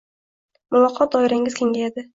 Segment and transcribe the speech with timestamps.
[0.77, 2.09] Muloqot doirangiz kengayadi